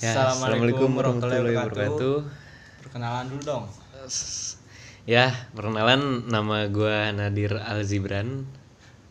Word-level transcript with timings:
Ya, 0.00 0.16
Assalamualaikum 0.16 0.88
warahmatullahi 0.96 1.52
wabarakatuh. 1.52 2.16
Perkenalan 2.80 3.28
dulu 3.28 3.42
dong. 3.44 3.64
Ya, 5.04 5.36
perkenalan 5.52 6.32
nama 6.32 6.64
gua 6.72 7.12
Nadir 7.12 7.60
Alzibran. 7.60 8.48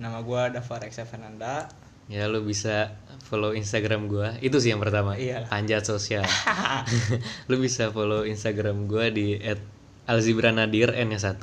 Nama 0.02 0.26
gua 0.26 0.50
Dafar 0.50 0.82
Eksa 0.82 1.06
Fernanda. 1.06 1.70
Ya, 2.10 2.26
lu 2.26 2.42
bisa 2.42 2.98
follow 3.30 3.54
Instagram 3.54 4.10
gua. 4.10 4.34
Itu 4.42 4.58
sih 4.58 4.74
yang 4.74 4.82
pertama. 4.82 5.14
Iya. 5.22 5.46
Panjat 5.54 5.86
sosial. 5.86 6.26
lu 7.50 7.62
bisa 7.62 7.94
follow 7.94 8.26
Instagram 8.26 8.90
gua 8.90 9.14
di 9.14 9.38
@alzibranadir 10.10 10.98
n 10.98 11.14
nya 11.14 11.22
1. 11.22 11.38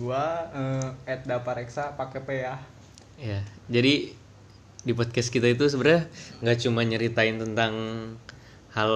Gua 0.00 0.24
eh 0.56 0.88
at 1.04 1.28
Dafar 1.28 1.60
Eksa 1.60 2.00
pakai 2.00 2.20
P 2.24 2.28
ya. 2.32 2.56
Ya, 3.20 3.44
jadi 3.68 4.16
di 4.80 4.92
podcast 4.96 5.28
kita 5.28 5.44
itu 5.44 5.68
sebenarnya 5.68 6.08
nggak 6.40 6.58
cuma 6.64 6.80
nyeritain 6.80 7.36
tentang 7.36 7.72
hal 8.72 8.92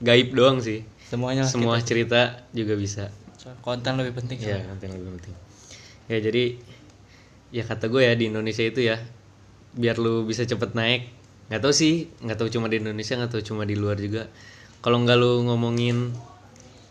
gaib 0.00 0.32
doang 0.32 0.58
sih. 0.58 0.82
Semuanya 1.06 1.46
Semua 1.46 1.78
cerita 1.80 2.44
juga 2.50 2.74
bisa. 2.74 3.08
kita- 3.36 3.54
konten 3.62 3.94
lebih 3.94 4.18
penting 4.18 4.38
Ya, 4.42 4.58
soalnya. 4.58 4.66
konten 4.74 4.88
lebih 4.92 5.10
penting. 5.18 5.34
Ya, 6.06 6.18
jadi 6.18 6.44
ya 7.48 7.62
kata 7.62 7.86
gue 7.86 8.02
ya 8.02 8.14
di 8.14 8.26
Indonesia 8.26 8.62
itu 8.62 8.82
ya 8.82 8.98
biar 9.72 9.96
lu 9.96 10.26
bisa 10.26 10.42
cepet 10.42 10.74
naik. 10.74 11.02
nggak 11.46 11.62
tahu 11.62 11.70
sih, 11.70 12.10
nggak 12.26 12.42
tahu 12.42 12.50
cuma 12.50 12.66
di 12.66 12.82
Indonesia, 12.82 13.14
nggak 13.14 13.30
tahu 13.30 13.42
cuma 13.44 13.62
di 13.62 13.78
luar 13.78 13.94
juga. 13.96 14.26
Kalau 14.82 14.98
nggak 14.98 15.14
lu 15.14 15.46
ngomongin 15.46 16.10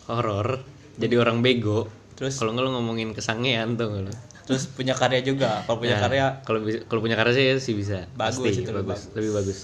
horor, 0.07 0.63
jadi 0.95 1.20
orang 1.20 1.43
bego. 1.43 1.91
Terus? 2.15 2.39
kalau 2.39 2.55
nggak 2.55 2.63
lu 2.63 2.71
ngomongin 2.71 3.12
kesangean 3.12 3.76
tuh 3.76 4.07
lu? 4.07 4.13
Terus 4.48 4.71
punya 4.71 4.95
karya 4.95 5.20
juga. 5.20 5.59
Kalau 5.67 5.84
punya 5.84 5.99
Ya, 5.99 6.07
karya 6.07 6.26
kalau 6.48 6.63
kalau 6.87 7.03
punya 7.03 7.20
karya 7.20 7.35
sih, 7.35 7.45
sih 7.59 7.76
bisa. 7.76 8.07
Bagus 8.15 8.39
Pasti, 8.39 8.63
itu, 8.63 8.71
lebih 8.71 8.95
bagus, 8.95 9.12
lebih 9.12 9.31
bagus. 9.35 9.59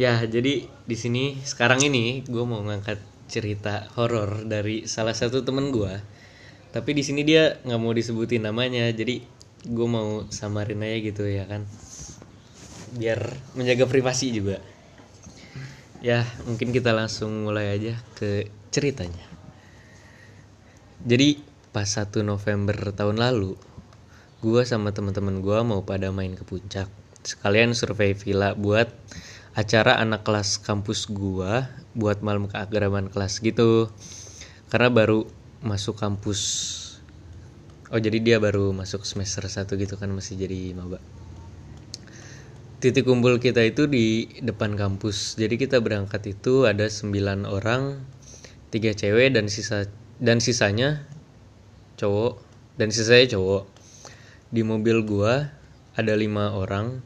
Ya, 0.00 0.16
jadi 0.24 0.64
di 0.64 0.96
sini 0.96 1.44
sekarang 1.44 1.84
ini 1.84 2.24
gue 2.24 2.40
mau 2.48 2.64
ngangkat 2.64 2.96
cerita 3.28 3.84
horor 4.00 4.48
dari 4.48 4.88
salah 4.88 5.12
satu 5.12 5.44
temen 5.44 5.68
gue. 5.68 5.92
Tapi 6.72 6.96
di 6.96 7.04
sini 7.04 7.20
dia 7.20 7.60
nggak 7.68 7.76
mau 7.76 7.92
disebutin 7.92 8.48
namanya, 8.48 8.88
jadi 8.96 9.20
gue 9.68 9.88
mau 9.92 10.24
samarin 10.32 10.80
aja 10.80 10.96
gitu 11.04 11.28
ya 11.28 11.44
kan, 11.44 11.68
biar 12.96 13.20
menjaga 13.52 13.84
privasi 13.84 14.32
juga. 14.32 14.64
Ya, 16.00 16.24
mungkin 16.48 16.72
kita 16.72 16.96
langsung 16.96 17.44
mulai 17.44 17.76
aja 17.76 17.92
ke 18.16 18.48
ceritanya. 18.72 19.28
Jadi 21.04 21.44
pas 21.76 21.84
1 21.84 22.24
November 22.24 22.96
tahun 22.96 23.20
lalu, 23.20 23.52
gua 24.40 24.64
sama 24.64 24.96
teman-teman 24.96 25.44
gua 25.44 25.60
mau 25.60 25.84
pada 25.84 26.08
main 26.08 26.32
ke 26.32 26.40
puncak. 26.40 26.88
Sekalian 27.20 27.76
survei 27.76 28.16
villa 28.16 28.56
buat 28.56 28.88
acara 29.54 29.98
anak 29.98 30.22
kelas 30.22 30.62
kampus 30.62 31.10
gua 31.10 31.66
buat 31.98 32.22
malam 32.22 32.46
keagraman 32.46 33.10
kelas 33.10 33.42
gitu. 33.42 33.90
Karena 34.70 34.86
baru 34.90 35.26
masuk 35.60 35.98
kampus. 35.98 36.40
Oh, 37.90 37.98
jadi 37.98 38.22
dia 38.22 38.36
baru 38.38 38.70
masuk 38.70 39.02
semester 39.02 39.42
1 39.42 39.66
gitu 39.74 39.98
kan 39.98 40.14
masih 40.14 40.38
jadi 40.38 40.78
maba. 40.78 41.02
Titik 42.80 43.04
kumpul 43.04 43.36
kita 43.42 43.60
itu 43.66 43.90
di 43.90 44.30
depan 44.40 44.78
kampus. 44.78 45.34
Jadi 45.36 45.58
kita 45.58 45.82
berangkat 45.82 46.30
itu 46.30 46.64
ada 46.70 46.86
9 46.86 47.44
orang, 47.44 47.98
tiga 48.70 48.94
cewek 48.94 49.34
dan 49.34 49.50
sisa 49.50 49.90
dan 50.22 50.38
sisanya 50.38 51.04
cowok 51.98 52.40
dan 52.78 52.94
sisanya 52.94 53.36
cowok. 53.36 53.68
Di 54.54 54.62
mobil 54.62 55.02
gua 55.02 55.50
ada 55.98 56.14
lima 56.14 56.54
orang. 56.54 57.02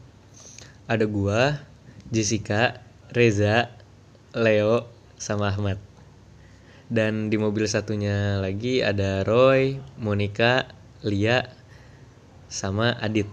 Ada 0.85 1.09
gua, 1.09 1.65
Jessica, 2.15 2.79
Reza, 3.11 3.75
Leo, 4.31 4.87
sama 5.19 5.51
Ahmad. 5.51 5.75
Dan 6.87 7.27
di 7.27 7.35
mobil 7.35 7.67
satunya 7.67 8.39
lagi 8.39 8.79
ada 8.79 9.27
Roy, 9.27 9.83
Monica, 9.99 10.71
Lia, 11.03 11.43
sama 12.47 12.95
Adit. 13.03 13.27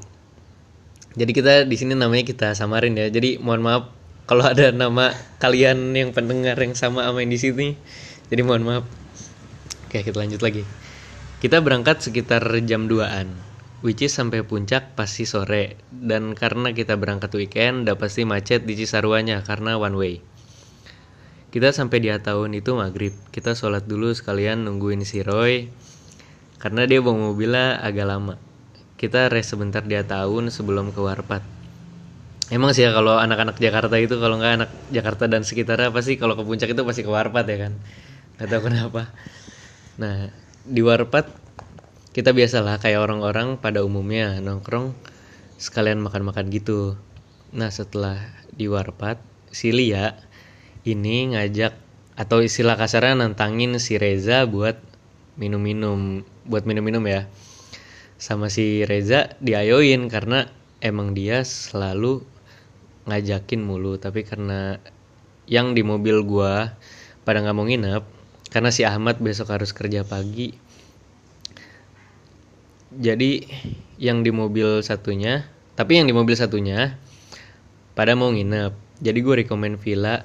Jadi 1.15 1.31
kita 1.31 1.69
di 1.69 1.77
sini 1.79 1.95
namanya 1.95 2.27
kita 2.27 2.59
samarin 2.59 2.99
ya. 2.99 3.06
Jadi 3.12 3.39
mohon 3.39 3.62
maaf 3.62 3.93
kalau 4.27 4.49
ada 4.49 4.73
nama 4.73 5.12
kalian 5.39 5.93
yang 5.93 6.11
pendengar 6.17 6.56
yang 6.56 6.73
sama 6.73 7.05
sama 7.05 7.21
yang 7.23 7.31
di 7.31 7.39
sini. 7.39 7.69
Jadi 8.33 8.41
mohon 8.43 8.65
maaf. 8.65 8.85
Oke, 9.87 10.01
kita 10.01 10.17
lanjut 10.17 10.41
lagi. 10.41 10.65
Kita 11.45 11.61
berangkat 11.61 12.01
sekitar 12.01 12.41
jam 12.65 12.89
2-an. 12.89 13.52
Which 13.82 13.98
is 14.06 14.15
sampai 14.15 14.47
puncak 14.47 14.94
pasti 14.94 15.26
sore. 15.26 15.75
Dan 15.91 16.38
karena 16.38 16.70
kita 16.70 16.94
berangkat 16.94 17.34
weekend, 17.34 17.82
udah 17.82 17.98
pasti 17.98 18.22
macet 18.22 18.62
di 18.62 18.78
Cisarwanya 18.78 19.43
karena 19.43 19.75
one 19.75 19.98
way. 19.98 20.15
Kita 21.50 21.75
sampai 21.75 21.98
di 21.98 22.09
tahun 22.09 22.54
itu 22.54 22.78
maghrib. 22.78 23.10
Kita 23.34 23.59
sholat 23.59 23.91
dulu 23.91 24.15
sekalian 24.15 24.65
nungguin 24.65 25.03
si 25.03 25.20
Roy. 25.20 25.66
Karena 26.62 26.87
dia 26.87 27.03
bawa 27.03 27.34
mobilnya 27.34 27.82
agak 27.82 28.06
lama. 28.06 28.38
Kita 28.94 29.26
rest 29.26 29.50
sebentar 29.50 29.82
di 29.82 29.99
tahun 29.99 30.54
sebelum 30.54 30.94
ke 30.94 31.03
Warpat. 31.03 31.43
Emang 32.54 32.70
sih 32.70 32.87
ya 32.87 32.94
kalau 32.94 33.19
anak-anak 33.19 33.59
Jakarta 33.59 33.99
itu 33.99 34.14
kalau 34.22 34.38
nggak 34.38 34.53
anak 34.62 34.70
Jakarta 34.94 35.26
dan 35.26 35.43
sekitarnya 35.43 35.91
pasti 35.91 36.14
kalau 36.14 36.38
ke 36.38 36.47
puncak 36.47 36.70
itu 36.70 36.87
pasti 36.87 37.03
ke 37.03 37.10
Warpat 37.10 37.50
ya 37.50 37.59
kan. 37.66 37.72
Gak 38.38 38.47
tahu 38.47 38.70
kenapa. 38.70 39.10
Nah 39.99 40.31
di 40.62 40.81
Warpat 40.87 41.42
kita 42.12 42.37
biasalah 42.37 42.77
kayak 42.77 43.00
orang-orang 43.00 43.56
pada 43.56 43.81
umumnya 43.81 44.37
nongkrong 44.45 44.93
sekalian 45.56 46.05
makan-makan 46.05 46.53
gitu. 46.53 47.00
Nah 47.56 47.73
setelah 47.73 48.21
di 48.53 48.69
Warpat 48.69 49.17
si 49.49 49.73
Lia 49.73 50.12
ini 50.84 51.33
ngajak 51.33 51.73
atau 52.21 52.45
istilah 52.45 52.77
kasarnya 52.77 53.17
nantangin 53.17 53.81
si 53.81 53.97
Reza 53.97 54.45
buat 54.45 54.77
minum-minum 55.41 56.28
buat 56.45 56.69
minum-minum 56.69 57.00
ya 57.09 57.25
sama 58.21 58.53
si 58.53 58.84
Reza 58.84 59.33
diayoin 59.41 60.12
karena 60.12 60.53
emang 60.84 61.17
dia 61.17 61.41
selalu 61.49 62.21
ngajakin 63.09 63.65
mulu 63.65 63.97
tapi 63.97 64.29
karena 64.29 64.77
yang 65.49 65.73
di 65.73 65.81
mobil 65.81 66.21
gua 66.29 66.77
pada 67.25 67.41
nggak 67.41 67.56
mau 67.56 67.65
nginep 67.65 68.05
karena 68.53 68.69
si 68.69 68.84
Ahmad 68.84 69.17
besok 69.17 69.56
harus 69.56 69.73
kerja 69.73 70.05
pagi 70.05 70.53
jadi 73.01 73.47
yang 73.97 74.27
di 74.27 74.35
mobil 74.35 74.83
satunya 74.83 75.47
tapi 75.73 75.97
yang 75.97 76.05
di 76.05 76.13
mobil 76.13 76.37
satunya 76.37 77.01
pada 77.97 78.13
mau 78.13 78.29
nginep. 78.29 78.77
Jadi 79.03 79.19
gue 79.19 79.35
rekomend 79.45 79.81
villa 79.81 80.23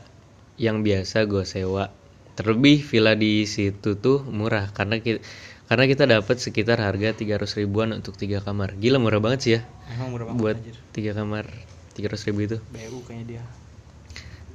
yang 0.60 0.84
biasa 0.84 1.26
gue 1.26 1.48
sewa. 1.48 1.90
Terlebih 2.38 2.84
villa 2.86 3.18
di 3.18 3.48
situ 3.50 3.98
tuh 3.98 4.22
murah 4.28 4.70
karena 4.76 5.02
kita 5.02 5.24
karena 5.68 5.84
kita 5.84 6.04
dapat 6.08 6.38
sekitar 6.40 6.80
harga 6.80 7.18
300 7.18 7.60
ribuan 7.64 7.92
untuk 7.96 8.16
tiga 8.16 8.40
kamar. 8.44 8.78
Gila 8.78 9.02
murah 9.02 9.20
banget 9.20 9.40
sih 9.42 9.52
ya. 9.58 9.62
Emang 9.92 10.14
murah 10.14 10.26
banget 10.30 10.40
buat 10.40 10.58
anjir. 10.62 10.76
tiga 10.94 11.12
kamar 11.16 11.50
300 11.96 12.28
ribu 12.30 12.40
itu. 12.46 12.58
BU 12.72 13.00
kayaknya 13.08 13.26
dia. 13.26 13.44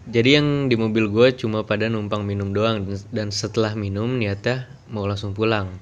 jadi 0.03 0.43
yang 0.43 0.67
di 0.67 0.75
mobil 0.75 1.07
gue 1.15 1.31
cuma 1.39 1.63
pada 1.63 1.87
numpang 1.87 2.27
minum 2.27 2.51
doang 2.51 2.91
dan 3.15 3.31
setelah 3.31 3.79
minum 3.79 4.19
niatnya 4.19 4.69
mau 4.91 5.09
langsung 5.09 5.33
pulang. 5.33 5.73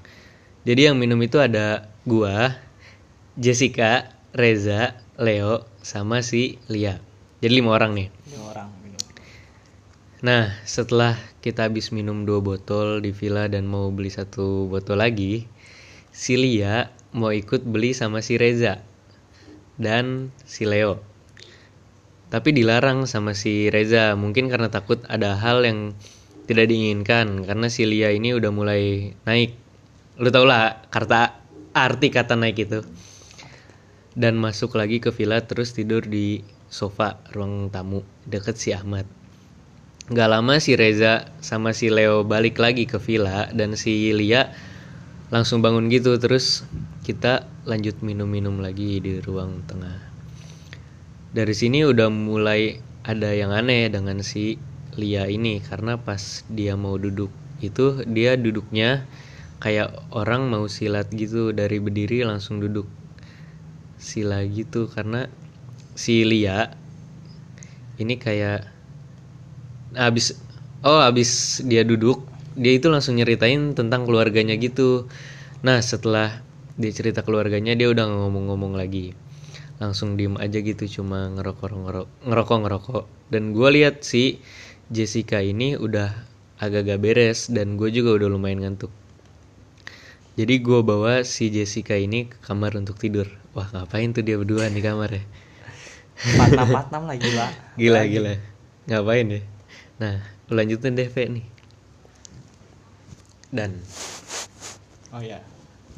Jadi 0.65 0.93
yang 0.93 0.97
minum 1.01 1.17
itu 1.25 1.41
ada 1.41 1.90
gua 2.09 2.56
Jessica 3.37 4.12
Reza 4.33 4.97
Leo 5.21 5.69
sama 5.84 6.25
si 6.25 6.56
Lia 6.69 7.00
jadi 7.41 7.53
lima 7.61 7.77
orang 7.77 7.97
nih 7.97 8.09
Dia 8.28 8.41
orang 8.44 8.69
minum. 8.84 9.00
Nah, 10.21 10.53
setelah 10.69 11.16
kita 11.41 11.65
habis 11.65 11.88
minum 11.97 12.28
dua 12.28 12.44
botol 12.44 13.00
di 13.00 13.09
villa 13.16 13.49
dan 13.49 13.65
mau 13.65 13.88
beli 13.88 14.12
satu 14.12 14.69
botol 14.69 15.00
lagi, 15.00 15.49
si 16.12 16.37
Lia 16.37 16.93
mau 17.16 17.33
ikut 17.33 17.65
beli 17.65 17.97
sama 17.97 18.21
si 18.21 18.37
Reza 18.37 18.84
dan 19.81 20.28
si 20.44 20.69
Leo. 20.69 21.00
Tapi 22.28 22.53
dilarang 22.53 23.09
sama 23.09 23.32
si 23.32 23.72
Reza, 23.72 24.12
mungkin 24.15 24.52
karena 24.52 24.69
takut 24.69 25.00
ada 25.08 25.35
hal 25.41 25.64
yang 25.64 25.97
tidak 26.44 26.69
diinginkan 26.69 27.49
karena 27.49 27.73
si 27.73 27.88
Lia 27.88 28.12
ini 28.12 28.37
udah 28.37 28.52
mulai 28.52 29.17
naik. 29.25 29.56
Lu 30.20 30.29
tau 30.29 30.44
lah 30.44 30.85
kata 30.93 31.39
arti 31.76 32.08
kata 32.11 32.34
naik 32.34 32.69
itu. 32.69 32.81
Dan 34.19 34.37
masuk 34.43 34.75
lagi 34.75 34.99
ke 34.99 35.14
villa 35.14 35.38
terus 35.46 35.70
tidur 35.70 36.02
di 36.02 36.43
sofa 36.70 37.19
ruang 37.31 37.70
tamu 37.70 38.02
deket 38.26 38.58
si 38.58 38.70
Ahmad. 38.75 39.06
Gak 40.11 40.26
lama 40.26 40.58
si 40.58 40.75
Reza 40.75 41.31
sama 41.38 41.70
si 41.70 41.87
Leo 41.87 42.26
balik 42.26 42.58
lagi 42.58 42.87
ke 42.90 42.99
villa 42.99 43.46
dan 43.55 43.78
si 43.78 44.11
Lia 44.11 44.50
langsung 45.31 45.62
bangun 45.62 45.87
gitu 45.87 46.19
terus 46.19 46.67
kita 47.06 47.46
lanjut 47.62 48.02
minum-minum 48.02 48.58
lagi 48.58 48.99
di 48.99 49.23
ruang 49.23 49.62
tengah. 49.70 50.02
Dari 51.31 51.55
sini 51.55 51.87
udah 51.87 52.11
mulai 52.11 52.82
ada 53.06 53.31
yang 53.31 53.55
aneh 53.55 53.87
dengan 53.87 54.19
si 54.26 54.58
Lia 54.99 55.31
ini 55.31 55.62
karena 55.62 55.94
pas 55.94 56.43
dia 56.50 56.75
mau 56.75 56.99
duduk 56.99 57.31
itu 57.62 58.02
dia 58.11 58.34
duduknya 58.34 59.06
kayak 59.61 59.93
orang 60.17 60.49
mau 60.49 60.65
silat 60.67 61.12
gitu 61.12 61.53
dari 61.53 61.79
berdiri 61.79 62.25
langsung 62.25 62.59
duduk. 62.59 62.89
Sila 64.01 64.41
gitu 64.49 64.89
karena 64.89 65.29
si 65.93 66.25
Lia 66.25 66.73
ini 68.01 68.17
kayak 68.17 68.65
abis 69.93 70.41
oh 70.81 71.05
abis 71.05 71.61
dia 71.69 71.85
duduk 71.85 72.25
dia 72.57 72.73
itu 72.73 72.89
langsung 72.89 73.21
nyeritain 73.21 73.77
tentang 73.77 74.09
keluarganya 74.09 74.57
gitu. 74.57 75.05
Nah 75.61 75.85
setelah 75.85 76.41
dia 76.81 76.91
cerita 76.97 77.21
keluarganya 77.21 77.77
dia 77.77 77.93
udah 77.93 78.09
ngomong-ngomong 78.09 78.81
lagi. 78.81 79.12
Langsung 79.77 80.17
diem 80.17 80.41
aja 80.41 80.61
gitu 80.65 81.01
cuma 81.01 81.29
ngerokok 81.37 81.69
ngerokok 81.69 82.09
ngerokok 82.25 82.59
ngerokok. 82.65 83.05
Dan 83.29 83.53
gue 83.53 83.69
lihat 83.77 84.01
si 84.01 84.41
Jessica 84.89 85.45
ini 85.45 85.77
udah 85.77 86.09
agak-agak 86.57 86.99
beres 87.01 87.53
dan 87.53 87.77
gue 87.77 87.93
juga 87.93 88.17
udah 88.17 88.29
lumayan 88.33 88.65
ngantuk 88.65 88.93
jadi 90.40 90.54
gue 90.64 90.81
bawa 90.81 91.20
si 91.20 91.52
Jessica 91.52 91.92
ini 91.92 92.32
ke 92.32 92.40
kamar 92.40 92.72
untuk 92.81 92.96
tidur. 92.96 93.28
Wah 93.52 93.69
ngapain 93.76 94.16
tuh 94.16 94.25
dia 94.25 94.40
berdua 94.40 94.72
di 94.72 94.81
kamar 94.81 95.12
ya? 95.12 95.22
Empat 96.40 96.88
enam 96.88 97.04
lah 97.04 97.16
gila. 97.20 97.46
Gila 97.81 98.00
gila. 98.08 98.32
Ngapain 98.88 99.26
ya? 99.28 99.40
Nah 100.00 100.16
lanjutin 100.48 100.96
deh 100.96 101.12
Ve, 101.12 101.28
nih. 101.28 101.46
Dan. 103.52 103.76
Oh 105.12 105.20
ya 105.20 105.44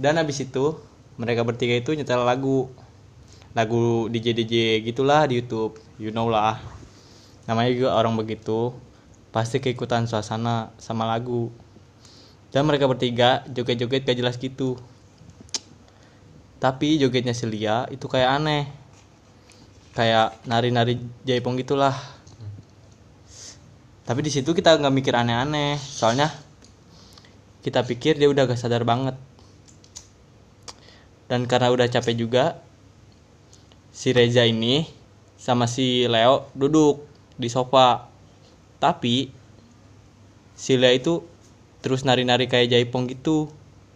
dan 0.03 0.19
habis 0.19 0.43
itu 0.43 0.83
mereka 1.21 1.47
bertiga 1.47 1.79
itu 1.79 1.95
nyetel 1.95 2.27
lagu. 2.27 2.67
Lagu 3.55 4.11
DJ 4.11 4.35
DJ 4.35 4.81
gitulah 4.83 5.29
di 5.31 5.39
YouTube. 5.39 5.79
You 6.01 6.11
know 6.11 6.27
lah. 6.27 6.59
Namanya 7.47 7.71
juga 7.71 7.91
orang 7.95 8.19
begitu. 8.19 8.75
Pasti 9.31 9.63
keikutan 9.63 10.11
suasana 10.11 10.75
sama 10.83 11.07
lagu 11.07 11.55
dan 12.53 12.69
mereka 12.69 12.85
bertiga 12.85 13.41
joget-joget 13.49 14.05
gak 14.05 14.19
jelas 14.21 14.37
gitu. 14.37 14.77
Tapi 16.61 17.01
jogetnya 17.01 17.33
si 17.33 17.49
Lia 17.49 17.89
itu 17.89 18.07
kayak 18.07 18.39
aneh. 18.39 18.69
Kayak 19.97 20.37
nari-nari 20.45 21.01
jaipong 21.25 21.57
gitulah. 21.59 21.97
Tapi 24.05 24.21
di 24.21 24.31
situ 24.31 24.53
kita 24.53 24.77
nggak 24.77 24.95
mikir 24.95 25.17
aneh-aneh. 25.17 25.81
Soalnya 25.81 26.29
kita 27.65 27.83
pikir 27.89 28.21
dia 28.21 28.29
udah 28.29 28.45
gak 28.45 28.61
sadar 28.61 28.85
banget. 28.85 29.17
Dan 31.27 31.49
karena 31.49 31.73
udah 31.73 31.89
capek 31.89 32.21
juga 32.21 32.61
si 33.97 34.13
Reza 34.13 34.45
ini 34.45 34.85
sama 35.41 35.65
si 35.65 36.05
Leo 36.05 36.53
duduk 36.53 37.09
di 37.41 37.49
sofa. 37.49 38.13
Tapi 38.77 39.33
si 40.53 40.77
Leo 40.77 40.93
itu 40.93 41.32
terus 41.83 42.07
nari-nari 42.07 42.49
kayak 42.49 42.73
jaipong 42.73 43.11
gitu. 43.11 43.53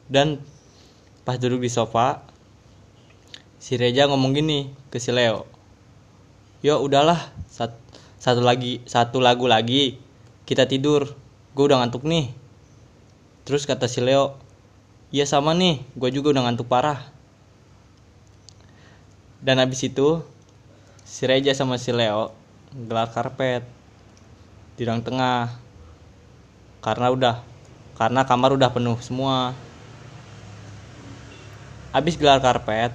Dan 0.06 0.42
pas 1.26 1.40
duduk 1.40 1.62
di 1.64 1.70
sofa 1.70 2.22
si 3.58 3.74
Reza 3.74 4.06
ngomong 4.06 4.36
gini 4.36 4.70
ke 4.94 5.02
si 5.02 5.10
Leo 5.10 5.42
yo 6.62 6.78
udahlah 6.78 7.18
sat- 7.50 7.82
satu 8.22 8.40
lagi 8.40 8.78
satu 8.86 9.18
lagu 9.18 9.50
lagi 9.50 9.98
kita 10.46 10.70
tidur 10.70 11.18
gue 11.56 11.64
udah 11.66 11.82
ngantuk 11.82 12.06
nih. 12.06 12.30
Terus 13.42 13.66
kata 13.66 13.90
si 13.90 14.02
Leo 14.02 14.38
iya 15.10 15.26
sama 15.26 15.54
nih 15.54 15.82
gue 15.98 16.10
juga 16.14 16.30
udah 16.30 16.42
ngantuk 16.46 16.70
parah. 16.70 17.10
Dan 19.42 19.58
habis 19.62 19.82
itu 19.82 20.22
si 21.06 21.26
Reja 21.26 21.54
sama 21.54 21.78
si 21.78 21.90
Leo 21.90 22.34
gelar 22.74 23.10
karpet 23.10 23.62
di 24.76 24.82
ruang 24.84 25.02
tengah 25.02 25.54
karena 26.82 27.08
udah 27.10 27.36
karena 27.96 28.28
kamar 28.28 28.54
udah 28.56 28.70
penuh 28.72 28.96
semua. 29.00 29.56
Habis 31.96 32.20
gelar 32.20 32.44
karpet 32.44 32.92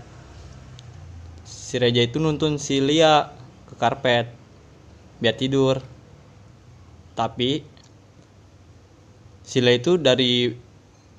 si 1.42 1.81
Reja 1.81 2.06
itu 2.06 2.21
nuntun 2.21 2.62
si 2.62 2.77
Lia 2.77 3.33
ke 3.65 3.74
karpet 3.77 4.30
biar 5.18 5.36
tidur. 5.38 5.81
Tapi 7.18 7.71
Sila 9.51 9.75
itu 9.75 10.00
dari 10.00 10.48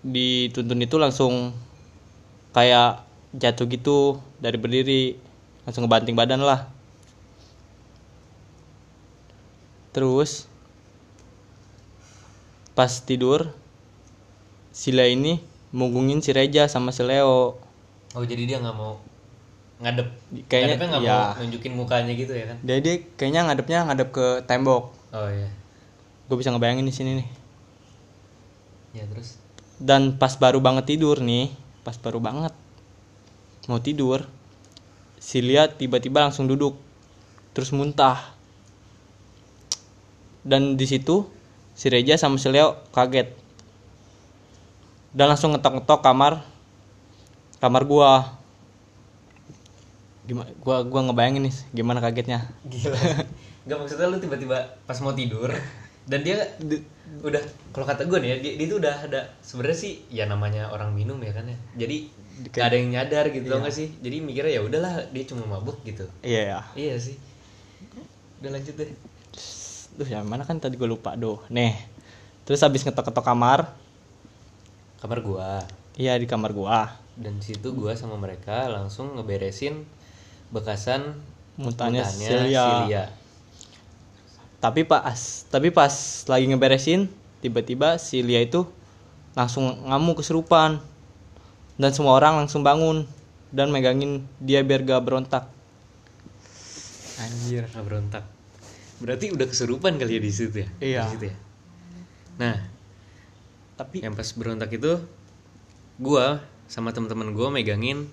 dituntun 0.00 0.80
itu 0.80 0.96
langsung 0.96 1.52
kayak 2.56 3.04
jatuh 3.36 3.68
gitu 3.68 4.24
dari 4.40 4.56
berdiri 4.56 5.20
langsung 5.68 5.84
ngebanting 5.84 6.16
badan 6.16 6.40
lah. 6.40 6.64
Terus 9.92 10.48
pas 12.72 12.88
tidur 13.04 13.52
Sila 14.72 15.04
ini 15.04 15.36
munggungin 15.76 16.24
si 16.24 16.32
Reja 16.32 16.64
sama 16.64 16.96
si 16.96 17.04
Leo. 17.04 17.60
Oh 18.16 18.24
jadi 18.24 18.48
dia 18.48 18.56
nggak 18.60 18.76
mau 18.76 18.96
ngadep. 19.84 20.08
Kayaknya- 20.48 20.80
nggak 20.80 21.02
iya. 21.04 21.36
mau 21.36 21.44
nunjukin 21.44 21.72
mukanya 21.76 22.12
gitu 22.16 22.32
ya 22.32 22.44
kan? 22.48 22.56
Jadi 22.64 22.80
dia 22.80 22.94
kayaknya 23.20 23.40
ngadepnya 23.52 23.78
ngadep 23.84 24.08
ke 24.08 24.26
tembok. 24.48 24.96
Oh 25.12 25.28
iya. 25.28 25.48
Gue 26.28 26.36
bisa 26.40 26.48
ngebayangin 26.48 26.88
di 26.88 26.94
sini 26.96 27.10
nih. 27.20 27.28
Ya 28.96 29.04
terus? 29.08 29.36
Dan 29.76 30.16
pas 30.16 30.32
baru 30.40 30.64
banget 30.64 30.96
tidur 30.96 31.20
nih 31.20 31.52
pas 31.82 31.98
baru 31.98 32.22
banget 32.22 32.54
mau 33.66 33.82
tidur 33.82 34.22
si 35.18 35.42
Lia 35.42 35.66
tiba-tiba 35.66 36.22
langsung 36.22 36.46
duduk 36.46 36.78
terus 37.52 37.74
muntah. 37.74 38.34
Dan 40.42 40.74
di 40.80 40.86
situ 40.88 41.28
si 41.76 41.86
Reja 41.92 42.16
sama 42.16 42.38
si 42.38 42.48
Leo 42.48 42.80
kaget 42.94 43.41
dan 45.12 45.32
langsung 45.32 45.52
ngetok-ngetok 45.52 46.00
kamar. 46.00 46.44
Kamar 47.62 47.82
gua. 47.86 48.36
Gimana 50.26 50.50
gua 50.58 50.82
gua 50.86 51.00
ngebayangin 51.06 51.46
nih 51.46 51.54
gimana 51.74 51.98
kagetnya. 52.02 52.48
Gila. 52.66 52.98
Nggak 53.62 53.78
maksudnya 53.78 54.10
lu 54.10 54.18
tiba-tiba 54.18 54.58
pas 54.88 54.98
mau 54.98 55.14
tidur 55.14 55.54
dan 56.02 56.20
dia 56.26 56.50
di- 56.58 56.82
udah 57.22 57.38
kalau 57.70 57.86
kata 57.86 58.10
gue 58.10 58.18
nih 58.18 58.28
ya 58.34 58.36
dia, 58.42 58.52
dia 58.58 58.66
tuh 58.66 58.78
udah 58.82 58.94
ada 59.06 59.20
sebenarnya 59.38 59.78
sih 59.78 59.92
ya 60.10 60.26
namanya 60.26 60.66
orang 60.74 60.90
minum 60.90 61.20
ya 61.22 61.30
kan 61.30 61.46
ya. 61.46 61.58
Jadi 61.78 62.10
gak 62.50 62.64
ada 62.72 62.76
yang 62.80 62.90
nyadar 62.90 63.24
gitu 63.30 63.46
tau 63.46 63.62
gak 63.62 63.70
sih? 63.70 63.92
Jadi 64.02 64.18
mikirnya 64.18 64.58
ya 64.58 64.62
udahlah 64.66 65.06
dia 65.14 65.24
cuma 65.28 65.46
mabuk 65.46 65.78
gitu. 65.86 66.08
Iya 66.26 66.42
ya 66.42 66.60
iya 66.74 66.94
sih. 66.98 67.14
Udah 68.42 68.50
lanjut 68.58 68.74
deh. 68.74 68.90
Duh, 69.92 70.08
yang 70.08 70.24
mana 70.26 70.42
kan 70.42 70.58
tadi 70.58 70.74
gue 70.74 70.88
lupa. 70.88 71.14
Doh. 71.14 71.44
Nih. 71.52 71.76
Terus 72.42 72.64
habis 72.64 72.82
ngetok-ketok 72.82 73.22
kamar, 73.22 73.70
kamar 75.02 75.18
gua 75.18 75.66
iya 75.98 76.14
di 76.14 76.30
kamar 76.30 76.54
gua. 76.54 76.94
dan 77.18 77.42
di 77.42 77.44
situ 77.50 77.74
gua 77.74 77.98
sama 77.98 78.14
mereka 78.14 78.70
langsung 78.70 79.18
ngeberesin 79.18 79.82
bekasan 80.54 81.18
Muntahnya 81.52 82.08
Celia. 82.08 82.64
Celia. 82.64 83.04
Tapi 84.56 84.88
pas, 84.88 85.44
tapi 85.52 85.68
pas 85.68 85.92
lagi 86.24 86.48
ngeberesin, 86.48 87.12
tiba-tiba 87.44 88.00
si 88.00 88.24
Lia 88.24 88.40
itu 88.40 88.64
langsung 89.36 89.68
ngamuk 89.84 90.24
kesurupan. 90.24 90.80
Dan 91.76 91.92
semua 91.92 92.16
orang 92.16 92.40
langsung 92.40 92.64
bangun 92.64 93.04
dan 93.52 93.68
megangin 93.68 94.24
dia 94.40 94.64
biar 94.64 94.80
gak 94.80 95.04
berontak. 95.04 95.44
Anjir. 97.20 97.68
Nggak 97.68 97.84
berontak 97.84 98.24
berarti 99.02 99.34
udah 99.34 99.46
kesurupan 99.50 99.98
kali 99.98 100.16
ya 100.16 100.20
di 100.22 100.30
situ 100.30 100.56
ya 100.62 100.68
Iya. 100.78 101.02
Di 101.02 101.10
situ 101.18 101.24
ya 101.26 101.36
nah 102.32 102.56
Tapi 103.76 104.04
yang 104.04 104.12
pas 104.12 104.28
berontak 104.36 104.72
itu 104.76 105.00
gua 105.96 106.44
sama 106.68 106.92
teman-teman 106.92 107.32
gua 107.32 107.48
megangin 107.48 108.08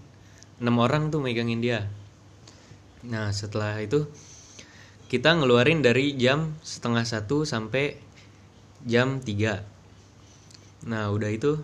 enam 0.59 0.75
orang 0.79 1.11
tuh 1.11 1.19
megangin 1.23 1.59
dia. 1.59 1.87
Nah 3.03 3.31
setelah 3.31 3.79
itu 3.79 4.07
kita 5.09 5.35
ngeluarin 5.35 5.81
dari 5.81 6.13
jam 6.15 6.53
setengah 6.61 7.01
satu 7.01 7.43
sampai 7.43 7.97
jam 8.85 9.19
3 9.19 9.79
nah 10.79 11.11
udah 11.11 11.27
itu 11.27 11.59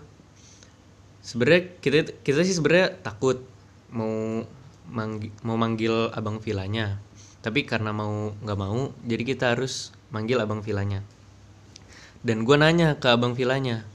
sebenarnya 1.23 1.79
kita 1.79 2.19
kita 2.19 2.43
sih 2.43 2.51
sebenarnya 2.51 2.99
takut 2.99 3.39
mau 3.87 4.43
manggi- 4.91 5.31
mau 5.47 5.55
manggil 5.55 6.11
abang 6.11 6.43
vilanya. 6.43 6.99
Tapi 7.39 7.63
karena 7.63 7.95
mau 7.95 8.35
nggak 8.43 8.59
mau 8.59 8.91
jadi 9.07 9.23
kita 9.23 9.55
harus 9.55 9.95
manggil 10.11 10.41
abang 10.41 10.59
vilanya 10.65 11.05
dan 12.25 12.41
gue 12.41 12.57
nanya 12.57 12.97
ke 12.97 13.05
abang 13.13 13.37
vilanya 13.37 13.85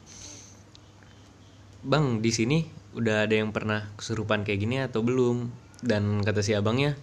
bang 1.83 2.23
di 2.23 2.31
sini 2.31 2.59
udah 2.93 3.27
ada 3.27 3.35
yang 3.39 3.55
pernah 3.55 3.89
kesurupan 3.95 4.43
kayak 4.43 4.61
gini 4.61 4.77
atau 4.83 5.01
belum? 5.07 5.51
Dan 5.81 6.21
kata 6.21 6.45
si 6.45 6.53
abangnya 6.53 6.99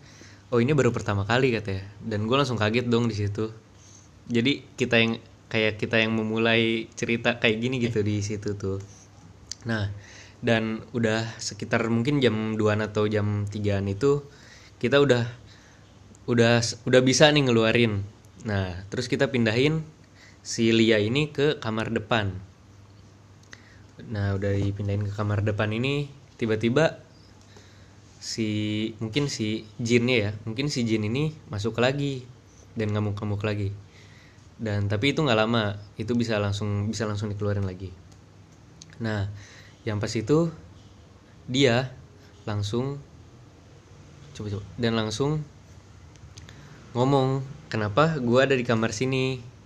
oh 0.54 0.62
ini 0.62 0.72
baru 0.72 0.94
pertama 0.94 1.28
kali 1.28 1.52
katanya 1.52 1.84
dan 2.06 2.30
gue 2.30 2.36
langsung 2.38 2.60
kaget 2.60 2.88
dong 2.88 3.10
di 3.10 3.16
situ. 3.18 3.50
Jadi 4.28 4.64
kita 4.78 5.02
yang 5.02 5.18
kayak 5.48 5.80
kita 5.80 6.04
yang 6.04 6.14
memulai 6.14 6.92
cerita 6.94 7.40
kayak 7.40 7.58
gini 7.58 7.82
gitu 7.82 8.04
di 8.04 8.22
situ 8.22 8.54
tuh. 8.54 8.78
Nah 9.66 9.90
dan 10.44 10.86
udah 10.94 11.26
sekitar 11.42 11.82
mungkin 11.90 12.22
jam 12.22 12.54
2 12.54 12.62
atau 12.86 13.10
jam 13.10 13.50
3an 13.50 13.90
itu 13.90 14.22
kita 14.78 15.02
udah 15.02 15.26
udah 16.30 16.62
udah 16.86 17.02
bisa 17.02 17.32
nih 17.34 17.50
ngeluarin. 17.50 18.06
Nah 18.46 18.86
terus 18.94 19.10
kita 19.10 19.34
pindahin 19.34 19.82
si 20.48 20.72
Lia 20.72 20.96
ini 21.04 21.28
ke 21.28 21.60
kamar 21.60 21.92
depan. 21.92 22.32
Nah 24.08 24.32
udah 24.32 24.56
dipindahin 24.56 25.04
ke 25.04 25.12
kamar 25.12 25.44
depan 25.44 25.76
ini 25.76 26.08
tiba-tiba 26.40 27.04
si 28.24 28.48
mungkin 29.04 29.28
si 29.28 29.68
jinnya 29.76 30.16
ya 30.16 30.32
mungkin 30.48 30.72
si 30.72 30.88
jin 30.88 31.04
ini 31.04 31.36
masuk 31.52 31.76
lagi 31.84 32.24
dan 32.80 32.96
ngamuk-ngamuk 32.96 33.44
lagi. 33.44 33.76
Dan 34.56 34.88
tapi 34.88 35.12
itu 35.12 35.20
nggak 35.20 35.36
lama 35.36 35.76
itu 36.00 36.16
bisa 36.16 36.40
langsung 36.40 36.88
bisa 36.88 37.04
langsung 37.04 37.28
dikeluarin 37.28 37.68
lagi. 37.68 37.92
Nah 39.04 39.28
yang 39.84 40.00
pas 40.00 40.16
itu 40.16 40.48
dia 41.44 41.92
langsung 42.48 43.04
coba 44.32 44.48
coba 44.48 44.64
dan 44.80 44.96
langsung 44.96 45.44
ngomong 46.96 47.44
kenapa 47.68 48.16
gua 48.24 48.48
ada 48.48 48.56
di 48.56 48.64
kamar 48.64 48.96
sini 48.96 49.57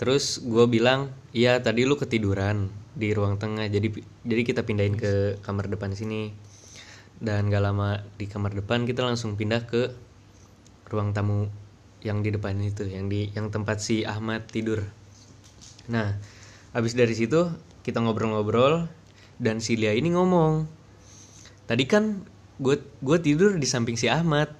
terus 0.00 0.40
gua 0.40 0.64
bilang 0.64 1.12
iya 1.36 1.60
tadi 1.60 1.84
lu 1.84 2.00
ketiduran 2.00 2.72
di 2.96 3.12
ruang 3.12 3.36
tengah 3.36 3.68
jadi 3.68 3.92
jadi 4.24 4.42
kita 4.42 4.64
pindahin 4.64 4.96
ke 4.96 5.36
kamar 5.44 5.68
depan 5.68 5.92
sini. 5.92 6.32
Dan 7.20 7.52
gak 7.52 7.60
lama 7.60 8.00
di 8.16 8.24
kamar 8.24 8.56
depan 8.56 8.88
kita 8.88 9.04
langsung 9.04 9.36
pindah 9.36 9.68
ke 9.68 9.92
ruang 10.88 11.12
tamu 11.12 11.52
yang 12.00 12.24
di 12.24 12.32
depan 12.32 12.56
itu 12.64 12.88
yang 12.88 13.12
di 13.12 13.28
yang 13.36 13.52
tempat 13.52 13.84
si 13.84 14.08
Ahmad 14.08 14.48
tidur. 14.48 14.88
Nah 15.92 16.16
habis 16.72 16.96
dari 16.96 17.12
situ 17.12 17.52
kita 17.84 18.00
ngobrol-ngobrol 18.00 18.88
dan 19.36 19.60
si 19.60 19.76
Lia 19.76 19.92
ini 19.92 20.16
ngomong 20.16 20.64
tadi 21.68 21.84
kan 21.84 22.24
gue 22.56 22.80
gue 23.04 23.18
tidur 23.20 23.60
di 23.60 23.68
samping 23.68 24.00
si 24.00 24.08
Ahmad. 24.08 24.56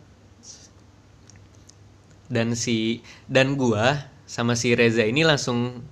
Dan 2.29 2.53
si 2.55 3.01
dan 3.25 3.57
gua 3.57 4.10
sama 4.31 4.55
si 4.55 4.71
Reza 4.79 5.03
ini 5.03 5.27
langsung 5.27 5.83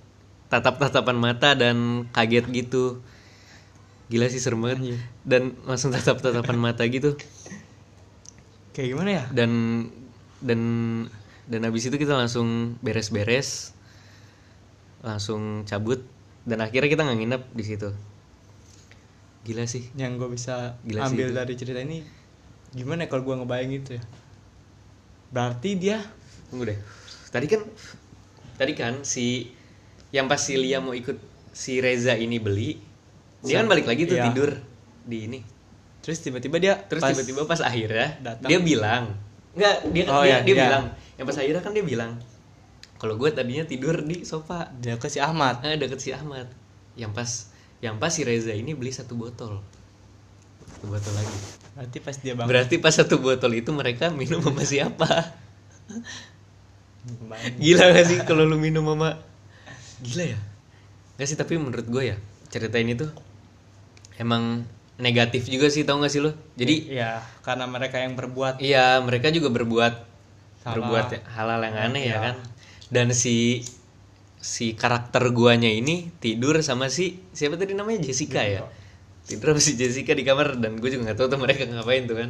tatap-tatapan 0.47 1.17
mata 1.19 1.59
dan 1.59 2.07
kaget 2.15 2.47
gitu. 2.55 3.03
Gila 4.07 4.31
sih 4.31 4.39
serem 4.39 4.63
banget. 4.63 4.95
Dan 5.27 5.59
langsung 5.67 5.91
tatap-tatapan 5.91 6.55
mata 6.71 6.87
gitu. 6.87 7.19
Kayak 8.71 8.95
gimana 8.95 9.09
ya? 9.11 9.23
Dan 9.35 9.51
dan 10.39 10.61
dan 11.51 11.61
habis 11.67 11.83
itu 11.91 11.99
kita 11.99 12.15
langsung 12.15 12.79
beres-beres 12.79 13.75
langsung 15.03 15.67
cabut 15.67 15.99
dan 16.47 16.63
akhirnya 16.63 16.87
kita 16.87 17.03
nggak 17.03 17.19
nginep 17.19 17.43
di 17.51 17.63
situ. 17.67 17.91
Gila 19.43 19.67
sih. 19.67 19.83
Yang 19.99 20.11
gue 20.15 20.29
bisa 20.39 20.79
Gila 20.87 21.11
ambil 21.11 21.35
dari 21.35 21.59
cerita 21.59 21.83
ini 21.83 22.07
gimana 22.71 23.03
ya 23.03 23.07
kalau 23.11 23.27
gue 23.27 23.35
ngebayang 23.35 23.73
itu 23.75 23.99
ya? 23.99 24.03
Berarti 25.35 25.69
dia 25.75 25.99
tunggu 26.47 26.71
deh. 26.71 26.79
Tadi 27.29 27.45
kan 27.45 27.61
tadi 28.59 28.75
kan 28.75 29.01
si 29.01 29.47
yang 30.11 30.27
pas 30.27 30.37
si 30.37 30.53
Lia 30.53 30.77
mau 30.77 30.91
ikut 30.91 31.15
si 31.49 31.79
Reza 31.79 32.13
ini 32.13 32.37
beli 32.37 32.75
dia 33.39 33.57
kan 33.57 33.67
balik 33.67 33.87
lagi 33.87 34.03
tuh 34.03 34.13
Iya. 34.13 34.25
tidur 34.27 34.51
di 35.01 35.17
ini 35.25 35.39
terus 35.99 36.19
tiba-tiba 36.19 36.59
dia 36.59 36.73
terus 36.77 36.99
pas- 36.99 37.09
tiba-tiba 37.09 37.43
pas 37.43 37.59
akhirnya 37.59 38.19
datang. 38.19 38.49
dia 38.49 38.59
bilang 38.59 39.03
nggak 39.51 39.75
dia 39.89 40.03
Oh, 40.05 40.21
dia, 40.21 40.27
iya, 40.29 40.37
dia 40.43 40.53
iya. 40.53 40.63
bilang 40.67 40.83
yang 41.15 41.25
pas 41.25 41.37
akhirnya 41.37 41.61
kan 41.61 41.71
dia 41.71 41.81
bilang 41.81 42.11
kalau 42.95 43.15
gue 43.15 43.31
tadinya 43.31 43.63
tidur 43.63 44.03
di 44.03 44.21
sofa 44.21 44.67
dia 44.75 44.95
ke 44.95 45.07
si 45.07 45.17
Ahmad 45.17 45.63
ah 45.63 45.71
deket 45.71 45.97
si 45.97 46.11
Ahmad 46.11 46.51
yang 46.93 47.09
pas 47.09 47.47
yang 47.79 47.95
pas 47.95 48.11
si 48.11 48.21
Reza 48.21 48.51
ini 48.51 48.75
beli 48.75 48.91
satu 48.91 49.15
botol 49.15 49.63
satu 50.67 50.85
botol 50.85 51.13
lagi 51.13 51.37
berarti 51.71 51.97
pas 51.97 52.15
dia 52.17 52.33
bangun 52.35 52.49
berarti 52.49 52.75
pas 52.77 52.91
satu 52.91 53.15
botol 53.17 53.51
itu 53.53 53.71
mereka 53.71 54.11
minum 54.11 54.43
sama 54.43 54.63
siapa. 54.63 55.07
gila 57.57 57.85
gak 57.95 58.05
sih 58.05 58.19
kalau 58.27 58.43
lu 58.43 58.59
minum 58.59 58.83
sama 58.85 59.19
gila 60.03 60.25
ya? 60.35 60.39
Gak 61.19 61.27
sih 61.27 61.37
tapi 61.39 61.55
menurut 61.59 61.87
gue 61.87 62.03
ya 62.13 62.17
cerita 62.49 62.79
ini 62.79 62.95
tuh 62.95 63.11
emang 64.19 64.63
negatif 64.99 65.47
juga 65.47 65.71
sih 65.71 65.87
tau 65.87 65.99
gak 66.03 66.11
sih 66.11 66.19
lo 66.19 66.35
jadi 66.59 66.75
ya 66.91 67.11
karena 67.43 67.65
mereka 67.71 67.99
yang 68.03 68.19
berbuat. 68.19 68.59
Iya 68.59 68.99
mereka 68.99 69.31
juga 69.31 69.47
berbuat 69.51 69.93
Salah. 70.59 70.75
berbuat 70.75 71.05
hal-hal 71.23 71.61
yang 71.63 71.77
aneh 71.79 72.03
ya 72.03 72.07
Iya. 72.09 72.17
kan? 72.19 72.35
Dan 72.91 73.07
si 73.15 73.63
si 74.39 74.71
karakter 74.75 75.31
guanya 75.35 75.67
ini 75.67 76.11
tidur 76.23 76.59
sama 76.63 76.87
si 76.91 77.19
siapa 77.31 77.55
tadi 77.55 77.75
namanya? 77.75 78.03
Jessica 78.03 78.43
ya? 78.43 78.67
Tidur 79.27 79.55
sama 79.55 79.61
si 79.63 79.79
Jessica 79.79 80.11
di 80.11 80.23
kamar 80.27 80.59
dan 80.59 80.75
gue 80.79 80.89
juga 80.91 81.11
nggak 81.11 81.17
tahu 81.19 81.27
tuh 81.31 81.39
mereka 81.39 81.63
ngapain 81.63 82.03
tuh 82.07 82.17
kan? 82.19 82.29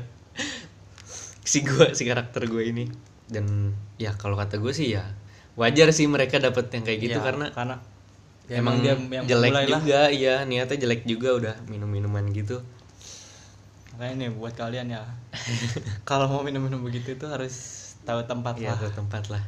Si 1.42 1.66
gua 1.66 1.90
si 1.98 2.06
karakter 2.06 2.46
gue 2.46 2.64
ini 2.70 2.86
dan 3.30 3.78
ya 4.02 4.12
kalau 4.18 4.34
kata 4.36 4.58
gue 4.58 4.74
sih 4.74 4.98
ya 4.98 5.06
wajar 5.54 5.94
sih 5.94 6.10
mereka 6.10 6.42
dapet 6.42 6.72
yang 6.74 6.84
kayak 6.84 7.00
gitu 7.00 7.20
Ya, 7.20 7.26
karena 7.26 7.46
karena 7.54 7.76
ya 8.50 8.58
emang 8.60 8.82
dia 8.82 8.98
yang 8.98 9.26
jelek 9.30 9.52
memulai 9.54 9.66
lah. 9.70 9.82
juga 9.82 10.02
iya 10.10 10.36
niatnya 10.44 10.78
jelek 10.82 11.02
juga 11.06 11.30
udah 11.38 11.56
minum 11.70 11.86
minuman 11.86 12.26
gitu. 12.34 12.58
Makanya 13.94 14.14
nih 14.26 14.30
buat 14.34 14.54
kalian 14.56 14.88
ya. 14.96 15.04
Kalau 16.10 16.26
mau 16.32 16.42
minum-minum 16.42 16.80
begitu 16.82 17.14
itu 17.14 17.26
harus 17.28 17.54
tahu 18.08 18.24
tempat 18.26 18.56
ya 18.58 18.74
lah. 18.74 18.80
ke 18.80 18.90
tempat 18.96 19.28
lah. 19.30 19.44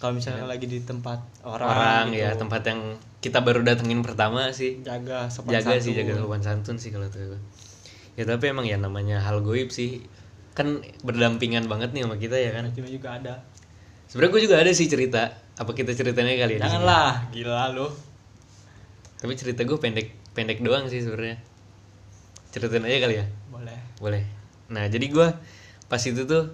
Kalau 0.00 0.16
misalnya 0.16 0.48
lagi 0.48 0.64
di 0.64 0.80
tempat 0.80 1.20
orang, 1.44 1.68
orang 1.68 2.04
gitu, 2.08 2.24
ya 2.24 2.30
tempat 2.32 2.62
yang 2.64 2.80
kita 3.20 3.44
baru 3.44 3.60
datengin 3.60 4.00
pertama 4.00 4.48
sih. 4.56 4.80
Jaga 4.80 5.28
sopan 5.28 5.60
jaga 5.60 5.76
sih 5.76 5.92
santun. 5.92 5.98
jaga 6.00 6.12
sopan 6.16 6.40
santun 6.40 6.76
sih 6.80 6.88
kalau 6.88 7.06
tuh 7.12 7.36
ya 8.18 8.24
tapi 8.26 8.50
emang 8.50 8.66
ya 8.66 8.76
namanya 8.76 9.22
hal 9.22 9.40
goib 9.44 9.70
sih 9.70 10.02
kan 10.54 10.82
berdampingan 11.06 11.70
banget 11.70 11.94
nih 11.94 12.02
sama 12.04 12.16
kita 12.18 12.36
ya 12.36 12.50
kan? 12.54 12.68
Cuma 12.74 12.88
juga 12.90 13.08
ada. 13.16 13.34
Sebenarnya 14.10 14.32
gue 14.34 14.42
juga 14.50 14.56
ada 14.58 14.70
sih 14.74 14.90
cerita. 14.90 15.30
Apa 15.60 15.76
kita 15.76 15.92
ceritanya 15.94 16.34
kali 16.34 16.56
ya 16.56 16.58
sini? 16.58 16.66
janganlah 16.66 17.10
gila 17.30 17.64
lu. 17.76 17.86
Tapi 19.20 19.32
cerita 19.36 19.62
gue 19.62 19.78
pendek 19.78 20.08
pendek 20.34 20.58
doang 20.64 20.88
sih 20.88 21.04
sebenarnya. 21.04 21.38
Ceritain 22.50 22.82
aja 22.82 22.98
kali 22.98 23.14
ya? 23.20 23.26
Boleh. 23.52 23.78
Boleh. 24.02 24.22
Nah 24.72 24.88
jadi 24.90 25.06
gue 25.06 25.28
pas 25.86 26.02
itu 26.02 26.22
tuh 26.26 26.50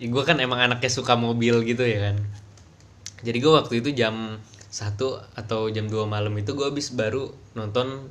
ya 0.00 0.08
gue 0.08 0.22
kan 0.24 0.36
emang 0.40 0.60
anaknya 0.60 0.90
suka 0.92 1.16
mobil 1.16 1.64
gitu 1.64 1.86
ya 1.86 2.12
kan? 2.12 2.16
Jadi 3.20 3.38
gue 3.40 3.52
waktu 3.52 3.84
itu 3.84 3.92
jam 3.96 4.40
satu 4.70 5.18
atau 5.34 5.66
jam 5.72 5.90
2 5.90 6.06
malam 6.06 6.30
itu 6.38 6.54
gue 6.54 6.62
habis 6.62 6.94
baru 6.94 7.34
nonton 7.58 8.06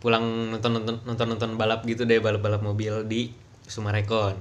pulang 0.00 0.56
nonton 0.56 0.80
nonton 0.80 0.96
nonton 1.04 1.26
nonton 1.36 1.50
balap 1.60 1.84
gitu 1.84 2.08
deh 2.08 2.16
balap 2.16 2.40
balap 2.40 2.64
mobil 2.64 3.04
di 3.04 3.28
Sumarekon. 3.70 4.36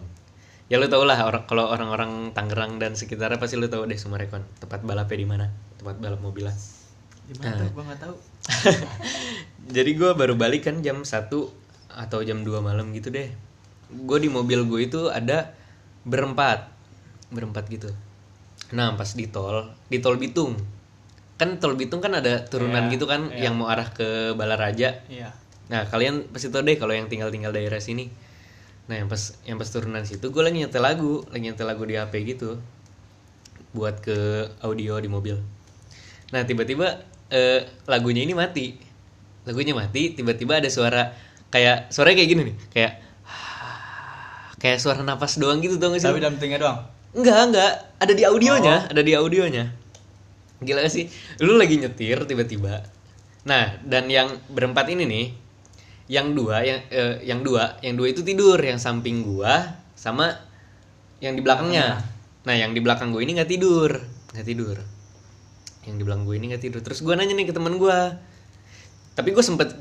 Ya 0.69 0.77
lu 0.77 0.85
tau 0.85 1.01
lah 1.05 1.17
orang 1.25 1.49
kalau 1.49 1.69
orang-orang 1.69 2.33
Tangerang 2.33 2.77
dan 2.77 2.93
sekitarnya 2.93 3.41
pasti 3.41 3.57
lu 3.57 3.69
tau 3.69 3.85
deh 3.85 3.97
Sumarekon. 3.97 4.45
Tempat 4.61 4.81
balapnya 4.85 5.17
di 5.17 5.27
mana? 5.29 5.45
Tempat 5.77 6.01
balap 6.01 6.21
mobil 6.21 6.49
lah. 6.49 6.57
Gimana 7.29 7.61
tuh 7.61 7.69
gua 7.77 7.83
nggak 7.85 8.01
tahu 8.01 8.15
jadi 9.75 9.91
gue 9.93 10.11
baru 10.17 10.33
balik 10.33 10.65
kan 10.65 10.81
jam 10.81 11.05
1 11.05 11.29
atau 11.89 12.19
jam 12.25 12.41
2 12.41 12.65
malam 12.65 12.89
gitu 12.93 13.13
deh. 13.13 13.29
Gue 13.89 14.17
di 14.21 14.29
mobil 14.29 14.65
gue 14.65 14.81
itu 14.85 15.09
ada 15.09 15.53
berempat. 16.05 16.69
Berempat 17.29 17.69
gitu. 17.69 17.89
Nah 18.73 18.93
pas 18.97 19.09
di 19.13 19.25
tol 19.29 19.73
di 19.89 19.97
tol 20.01 20.17
Bitung. 20.17 20.57
Kan 21.37 21.57
tol 21.57 21.77
Bitung 21.77 22.01
kan 22.01 22.13
ada 22.17 22.45
turunan 22.45 22.89
Iya, 22.89 22.93
gitu 22.97 23.05
kan 23.09 23.29
iya. 23.33 23.49
yang 23.49 23.57
mau 23.57 23.69
arah 23.69 23.89
ke 23.93 24.33
Balaraja. 24.33 25.05
Iya. 25.09 25.33
Nah 25.69 25.85
kalian 25.85 26.29
pasti 26.33 26.49
tau 26.49 26.65
deh 26.65 26.77
kalau 26.77 26.93
yang 26.93 27.09
tinggal 27.09 27.29
tinggal 27.29 27.53
daerah 27.53 27.81
sini 27.81 28.09
nah 28.89 28.97
yang 28.97 29.05
pas 29.05 29.37
yang 29.45 29.61
pas 29.61 29.69
turunan 29.69 30.01
situ 30.01 30.33
gue 30.33 30.41
lagi 30.41 30.65
nyetel 30.65 30.81
lagu 30.81 31.21
lagi 31.29 31.43
nyetel 31.45 31.67
lagu 31.69 31.85
di 31.85 31.93
HP 31.93 32.13
gitu 32.25 32.57
buat 33.77 34.01
ke 34.01 34.49
audio 34.65 34.97
di 34.97 35.05
mobil 35.05 35.37
nah 36.33 36.41
tiba-tiba 36.41 37.05
eh, 37.29 37.69
lagunya 37.85 38.25
ini 38.25 38.33
mati 38.33 38.81
lagunya 39.45 39.77
mati 39.77 40.17
tiba-tiba 40.17 40.57
ada 40.57 40.69
suara 40.73 41.13
kayak 41.53 41.93
suara 41.93 42.17
kayak 42.17 42.29
gini 42.33 42.41
nih 42.49 42.55
kayak 42.73 42.93
kayak 44.57 44.81
suara 44.81 45.05
napas 45.05 45.37
doang 45.37 45.61
gitu 45.61 45.77
gak 45.77 46.01
sih 46.01 46.09
tapi 46.09 46.19
dalam 46.19 46.41
telinga 46.41 46.57
doang 46.57 46.81
Enggak, 47.09 47.39
enggak. 47.49 47.73
Ada 47.97 48.13
di 48.13 48.23
audionya, 48.25 48.75
ada 48.85 49.01
di 49.01 49.13
audionya. 49.17 49.65
Gila 50.61 50.85
gak 50.85 50.93
sih? 50.93 51.09
Lu 51.41 51.57
lagi 51.57 51.81
nyetir 51.81 52.21
tiba-tiba. 52.29 52.85
Nah, 53.49 53.81
dan 53.81 54.05
yang 54.11 54.37
berempat 54.51 54.91
ini 54.93 55.09
nih, 55.09 55.25
yang 56.09 56.33
dua, 56.33 56.65
yang 56.65 56.79
eh, 56.89 57.21
yang 57.23 57.45
dua, 57.45 57.77
yang 57.85 57.93
dua 57.95 58.07
itu 58.09 58.25
tidur, 58.25 58.57
yang 58.57 58.81
samping 58.81 59.21
gua 59.21 59.77
sama 59.93 60.33
yang 61.21 61.37
di 61.37 61.41
belakangnya. 61.45 62.01
Nah, 62.43 62.55
yang 62.55 62.73
di 62.73 62.81
belakang 62.81 63.13
gue 63.13 63.21
ini 63.21 63.35
nggak 63.35 63.51
tidur, 63.51 63.93
nggak 64.33 64.47
tidur. 64.47 64.77
Yang 65.85 65.95
di 66.01 66.03
belakang 66.07 66.25
gue 66.25 66.35
ini 66.39 66.45
nggak 66.55 66.63
tidur. 66.63 66.81
Terus 66.81 67.05
gua 67.05 67.13
nanya 67.19 67.37
nih 67.37 67.45
ke 67.45 67.53
teman 67.53 67.77
gua. 67.77 68.17
Tapi 69.13 69.29
gue 69.35 69.43
sempet 69.43 69.75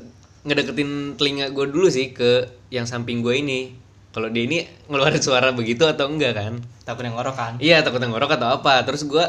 ngedeketin 0.45 1.17
telinga 1.17 1.49
gue 1.49 1.65
dulu 1.71 1.89
sih 1.89 2.13
ke 2.13 2.45
yang 2.69 2.85
samping 2.85 3.25
gue 3.25 3.33
ini. 3.33 3.73
Kalau 4.09 4.29
dia 4.29 4.45
ini 4.45 4.65
ngeluarin 4.89 5.23
suara 5.23 5.49
begitu 5.55 5.85
atau 5.85 6.09
enggak 6.09 6.33
kan? 6.35 6.53
takut 6.89 7.05
yang 7.05 7.13
ngorok 7.13 7.35
kan 7.37 7.53
Iya 7.61 7.85
takut 7.85 8.01
ngorok 8.01 8.33
atau 8.41 8.49
apa 8.49 8.81
Terus 8.81 9.05
gue 9.05 9.25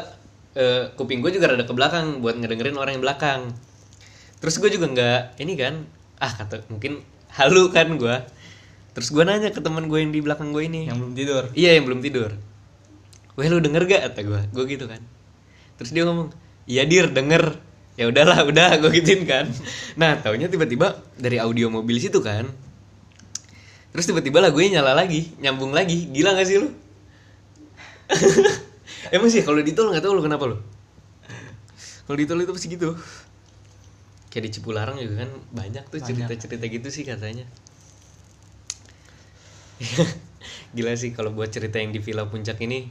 Kuping 0.97 1.21
gue 1.21 1.31
juga 1.37 1.53
rada 1.53 1.63
ke 1.63 1.73
belakang 1.77 2.19
Buat 2.25 2.41
ngedengerin 2.41 2.75
orang 2.75 2.97
yang 2.97 3.03
belakang 3.05 3.53
Terus 4.41 4.57
gue 4.57 4.69
juga 4.73 4.89
nggak 4.89 5.37
Ini 5.37 5.53
kan 5.53 5.73
Ah 6.21 6.29
kata 6.29 6.69
mungkin 6.69 7.01
Halu 7.33 7.73
kan 7.73 7.97
gue 7.97 8.15
Terus 8.91 9.07
gue 9.09 9.23
nanya 9.23 9.49
ke 9.55 9.63
teman 9.63 9.87
gue 9.87 9.99
yang 10.03 10.11
di 10.11 10.19
belakang 10.19 10.51
gue 10.51 10.67
ini. 10.67 10.83
Yang 10.91 10.97
belum 10.99 11.13
tidur? 11.15 11.43
Iya 11.55 11.79
yang 11.79 11.85
belum 11.87 11.99
tidur. 12.03 12.31
Weh 13.39 13.47
lu 13.47 13.63
denger 13.63 13.87
gak? 13.87 14.01
kata 14.11 14.21
gue 14.27 14.41
Gue 14.51 14.63
gitu 14.67 14.85
kan. 14.91 14.99
Terus 15.79 15.95
dia 15.95 16.03
ngomong 16.03 16.29
Iya 16.67 16.83
dir 16.83 17.07
denger. 17.07 17.55
Ya 17.95 18.11
udahlah 18.11 18.43
udah 18.43 18.79
gue 18.83 18.91
gituin 18.99 19.23
kan. 19.23 19.47
Nah 19.95 20.19
taunya 20.19 20.51
tiba-tiba 20.51 20.99
dari 21.15 21.39
audio 21.39 21.71
mobil 21.71 22.03
situ 22.03 22.19
kan. 22.19 22.51
Terus 23.91 24.05
tiba-tiba 24.07 24.43
lagunya 24.43 24.79
nyala 24.79 24.91
lagi 24.95 25.31
nyambung 25.39 25.71
lagi. 25.71 26.11
Gila 26.11 26.35
gak 26.35 26.47
sih 26.47 26.59
lu? 26.59 26.67
Emang 29.15 29.31
sih 29.31 29.39
kalau 29.43 29.63
di 29.63 29.71
tol 29.71 29.87
nggak 29.91 30.03
tahu 30.03 30.19
lu 30.19 30.23
kenapa 30.23 30.51
lu? 30.51 30.59
Kalau 32.03 32.17
di 32.19 32.27
tol 32.27 32.43
itu 32.43 32.51
pasti 32.51 32.67
gitu 32.67 32.91
kayak 34.31 34.43
di 34.47 34.51
Cipularang 34.55 34.97
juga 34.97 35.27
kan 35.27 35.31
banyak 35.51 35.83
tuh 35.91 35.99
cerita-cerita 35.99 36.65
gitu 36.71 36.87
sih 36.87 37.03
katanya 37.03 37.43
gila 40.75 40.93
sih 40.95 41.11
kalau 41.11 41.35
buat 41.35 41.51
cerita 41.51 41.77
yang 41.83 41.91
di 41.91 41.99
Villa 41.99 42.23
Puncak 42.25 42.57
ini 42.63 42.87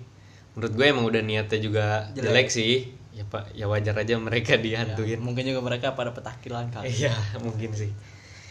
menurut 0.54 0.72
gue 0.76 0.86
emang 0.86 1.06
udah 1.08 1.22
niatnya 1.24 1.58
juga 1.62 1.86
Jelek. 2.12 2.20
jelek, 2.20 2.48
sih 2.52 2.74
ya 3.10 3.24
pak 3.26 3.54
ya 3.56 3.66
wajar 3.66 3.96
aja 3.98 4.14
mereka 4.20 4.54
dihantuin 4.64 5.18
mungkin 5.18 5.48
juga 5.48 5.60
mereka 5.64 5.96
pada 5.96 6.12
petakilan 6.14 6.70
kali 6.70 6.92
Iya 6.92 7.14
mungkin 7.44 7.72
sih. 7.74 7.90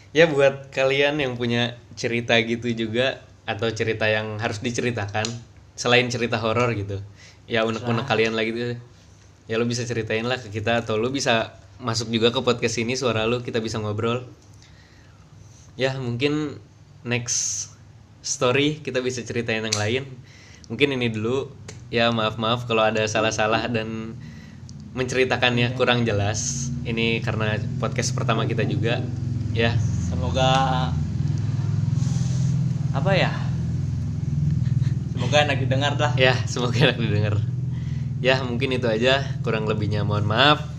Ya 0.10 0.26
buat 0.26 0.74
kalian 0.74 1.22
yang 1.22 1.38
punya 1.38 1.78
cerita 1.94 2.34
gitu 2.42 2.74
juga 2.74 3.22
atau 3.46 3.70
cerita 3.70 4.10
yang 4.10 4.42
harus 4.42 4.58
diceritakan 4.58 5.26
selain 5.78 6.10
cerita 6.10 6.42
horor 6.42 6.74
gitu. 6.74 6.98
Ya 7.46 7.62
unek-unek 7.62 8.10
kalian 8.10 8.34
lagi 8.34 8.58
tuh. 8.58 8.82
Ya 9.46 9.62
lu 9.62 9.70
bisa 9.70 9.86
ceritain 9.86 10.26
lah 10.26 10.42
ke 10.42 10.50
kita 10.50 10.82
atau 10.82 10.98
lu 10.98 11.14
bisa 11.14 11.62
masuk 11.80 12.12
juga 12.12 12.36
ke 12.36 12.44
podcast 12.44 12.76
ini 12.84 13.00
suara 13.00 13.24
lu 13.24 13.40
kita 13.40 13.64
bisa 13.64 13.80
ngobrol. 13.80 14.28
Ya 15.80 15.96
mungkin 15.96 16.60
next 17.08 17.72
story 18.20 18.84
kita 18.84 19.00
bisa 19.00 19.24
ceritain 19.24 19.64
yang 19.64 19.78
lain. 19.80 20.04
Mungkin 20.68 20.94
ini 20.96 21.08
dulu. 21.08 21.50
Ya 21.90 22.14
maaf-maaf 22.14 22.70
kalau 22.70 22.86
ada 22.86 23.02
salah-salah 23.10 23.66
dan 23.72 24.14
menceritakannya 24.94 25.74
kurang 25.74 26.06
jelas. 26.06 26.70
Ini 26.86 27.24
karena 27.26 27.58
podcast 27.82 28.14
pertama 28.14 28.46
kita 28.46 28.62
juga. 28.68 29.02
Ya, 29.56 29.74
semoga 29.80 30.94
apa 32.90 33.14
ya 33.14 33.30
semoga 35.14 35.46
enak 35.46 35.62
didengar 35.62 35.94
lah 35.94 36.18
ya 36.18 36.34
semoga 36.50 36.78
enak 36.90 36.98
didengar. 36.98 37.36
Ya, 38.20 38.44
mungkin 38.44 38.76
itu 38.76 38.84
aja. 38.84 39.24
Kurang 39.48 39.64
lebihnya 39.64 40.04
mohon 40.04 40.28
maaf. 40.28 40.79